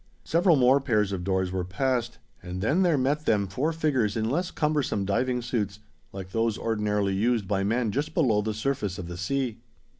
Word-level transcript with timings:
Several 0.23 0.55
more 0.55 0.81
pairs 0.81 1.11
of 1.11 1.23
doors 1.23 1.51
were 1.51 1.63
passed, 1.63 2.17
and 2.41 2.59
then 2.59 2.81
there 2.81 2.97
met 2.97 3.27
them 3.27 3.45
four 3.45 3.71
figures 3.71 4.17
in 4.17 4.31
less 4.31 4.49
cumbersome 4.49 5.05
diving 5.05 5.43
suits, 5.43 5.77
like 6.11 6.31
those 6.31 6.57
ordinarily 6.57 7.13
used 7.13 7.47
by 7.47 7.63
men 7.63 7.91
just 7.91 8.15
below 8.15 8.41
the 8.41 8.55
surface 8.55 8.97
of 8.97 9.07
the 9.07 9.15
sea. 9.17 9.59